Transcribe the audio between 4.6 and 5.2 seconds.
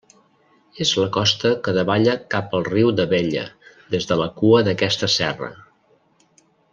d'aquesta